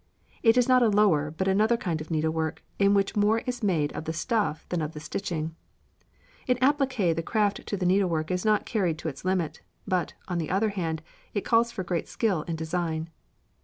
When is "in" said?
2.79-2.95, 6.47-6.57, 12.47-12.55